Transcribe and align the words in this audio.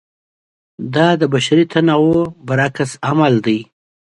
دا 0.95 1.07
د 1.21 1.23
بشري 1.33 1.65
تنوع 1.71 2.17
برعکس 2.47 2.91
عمل 3.09 3.33
دی. 3.45 3.59